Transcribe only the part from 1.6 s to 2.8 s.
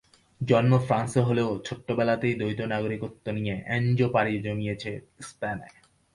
ছোট্টবেলাতেই দ্বৈত